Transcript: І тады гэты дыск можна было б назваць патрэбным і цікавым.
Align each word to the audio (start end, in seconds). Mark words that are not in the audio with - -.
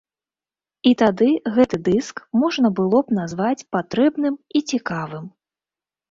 І 0.91 0.91
тады 1.01 1.25
гэты 1.57 1.77
дыск 1.87 2.21
можна 2.43 2.71
было 2.79 3.01
б 3.09 3.17
назваць 3.17 3.67
патрэбным 3.75 4.35
і 4.61 4.63
цікавым. 4.73 5.29